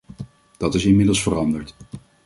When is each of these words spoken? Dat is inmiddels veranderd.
Dat 0.57 0.73
is 0.73 0.85
inmiddels 0.85 1.21
veranderd. 1.21 1.73